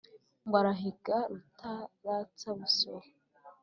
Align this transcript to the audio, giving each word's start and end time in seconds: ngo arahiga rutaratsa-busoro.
ngo 0.47 0.55
arahiga 0.61 1.17
rutaratsa-busoro. 1.29 3.07